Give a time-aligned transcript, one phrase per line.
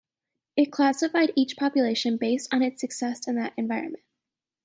[0.57, 4.03] It classified each population based on its success in that environment.